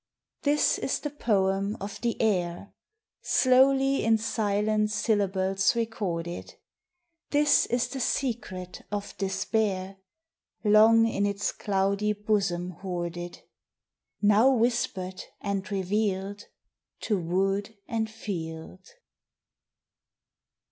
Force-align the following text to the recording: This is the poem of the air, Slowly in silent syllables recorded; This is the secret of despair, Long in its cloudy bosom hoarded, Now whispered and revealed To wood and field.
This 0.41 0.79
is 0.79 0.97
the 0.99 1.11
poem 1.11 1.77
of 1.79 2.01
the 2.01 2.19
air, 2.19 2.73
Slowly 3.21 4.03
in 4.03 4.17
silent 4.17 4.89
syllables 4.89 5.75
recorded; 5.75 6.55
This 7.29 7.67
is 7.67 7.87
the 7.87 7.99
secret 7.99 8.81
of 8.91 9.15
despair, 9.19 9.97
Long 10.63 11.05
in 11.07 11.27
its 11.27 11.51
cloudy 11.51 12.13
bosom 12.13 12.71
hoarded, 12.71 13.43
Now 14.23 14.49
whispered 14.49 15.21
and 15.39 15.71
revealed 15.71 16.45
To 17.01 17.21
wood 17.21 17.77
and 17.87 18.09
field. 18.09 18.89